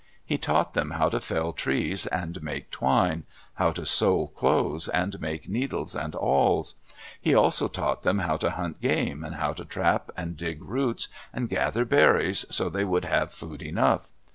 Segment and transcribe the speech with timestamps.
[0.25, 5.21] He taught them how to fell trees and make twine, how to sew clothes and
[5.21, 6.73] make needles and awls.
[7.21, 11.49] He also taught them how to hunt game, how to trap, and dig roots, and
[11.49, 14.07] gather berries so they would have food enough.